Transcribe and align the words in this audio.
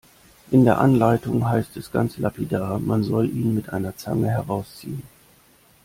In 0.49 0.65
der 0.65 0.79
Anleitung 0.79 1.47
heißt 1.47 1.77
es 1.77 1.91
ganz 1.91 2.17
lapidar, 2.17 2.79
man 2.79 3.03
soll 3.03 3.29
ihn 3.29 3.53
mit 3.53 3.69
einer 3.69 3.95
Zange 3.97 4.29
herausziehen. 4.31 5.03